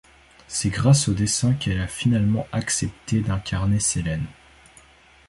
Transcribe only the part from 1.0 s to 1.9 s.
aux dessins qu'elle a